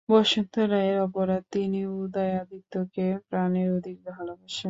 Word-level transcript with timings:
বসন্ত 0.09 0.53
রায়ের 0.71 0.97
অপরাধ, 0.99 1.43
তিনি 1.51 1.79
উদয়াদিত্যকে 1.95 3.05
প্রাণের 3.27 3.67
অধিক 3.77 3.97
ভালবাসেন। 4.07 4.59